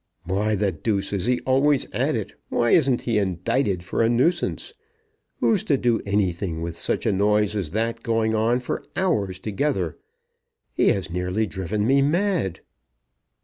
"Why 0.25 0.55
the 0.55 0.71
deuce 0.71 1.13
is 1.13 1.27
he 1.27 1.41
always 1.41 1.85
at 1.91 2.15
it? 2.15 2.33
Why 2.49 2.71
isn't 2.71 3.01
he 3.03 3.19
indited 3.19 3.83
for 3.83 4.01
a 4.01 4.09
nuisance? 4.09 4.73
Who's 5.41 5.63
to 5.65 5.77
do 5.77 6.01
anything 6.07 6.63
with 6.63 6.75
such 6.75 7.05
a 7.05 7.11
noise 7.11 7.55
as 7.55 7.69
that 7.69 8.01
going 8.01 8.33
on 8.33 8.61
for 8.61 8.83
hours 8.95 9.37
together? 9.37 9.99
He 10.73 10.87
has 10.87 11.11
nearly 11.11 11.45
driven 11.45 11.85
me 11.85 12.01
mad." 12.01 12.61